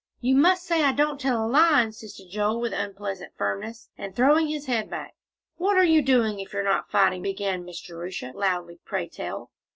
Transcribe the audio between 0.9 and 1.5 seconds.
don't tell a